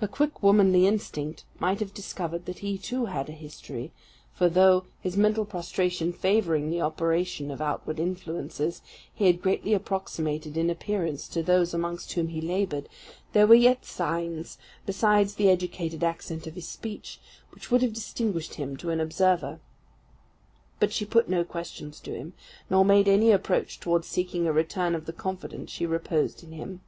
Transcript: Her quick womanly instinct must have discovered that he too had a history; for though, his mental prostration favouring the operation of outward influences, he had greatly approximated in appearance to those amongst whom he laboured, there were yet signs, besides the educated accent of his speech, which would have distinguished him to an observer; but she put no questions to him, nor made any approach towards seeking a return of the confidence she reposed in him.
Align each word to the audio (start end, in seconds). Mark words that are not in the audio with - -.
Her 0.00 0.06
quick 0.06 0.42
womanly 0.42 0.86
instinct 0.86 1.46
must 1.58 1.80
have 1.80 1.94
discovered 1.94 2.44
that 2.44 2.58
he 2.58 2.76
too 2.76 3.06
had 3.06 3.30
a 3.30 3.32
history; 3.32 3.92
for 4.30 4.46
though, 4.46 4.84
his 5.00 5.16
mental 5.16 5.46
prostration 5.46 6.12
favouring 6.12 6.68
the 6.68 6.82
operation 6.82 7.50
of 7.50 7.62
outward 7.62 7.98
influences, 7.98 8.82
he 9.14 9.24
had 9.26 9.40
greatly 9.40 9.72
approximated 9.72 10.58
in 10.58 10.68
appearance 10.68 11.26
to 11.28 11.42
those 11.42 11.72
amongst 11.72 12.12
whom 12.12 12.28
he 12.28 12.42
laboured, 12.42 12.90
there 13.32 13.46
were 13.46 13.54
yet 13.54 13.86
signs, 13.86 14.58
besides 14.84 15.36
the 15.36 15.48
educated 15.48 16.04
accent 16.04 16.46
of 16.46 16.56
his 16.56 16.68
speech, 16.68 17.18
which 17.52 17.70
would 17.70 17.80
have 17.80 17.94
distinguished 17.94 18.56
him 18.56 18.76
to 18.76 18.90
an 18.90 19.00
observer; 19.00 19.60
but 20.78 20.92
she 20.92 21.06
put 21.06 21.26
no 21.26 21.42
questions 21.42 22.00
to 22.00 22.14
him, 22.14 22.34
nor 22.68 22.84
made 22.84 23.08
any 23.08 23.30
approach 23.30 23.80
towards 23.80 24.06
seeking 24.06 24.46
a 24.46 24.52
return 24.52 24.94
of 24.94 25.06
the 25.06 25.12
confidence 25.14 25.70
she 25.70 25.86
reposed 25.86 26.42
in 26.44 26.52
him. 26.52 26.82